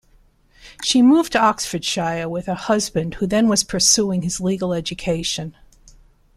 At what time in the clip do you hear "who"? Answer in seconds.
3.13-3.27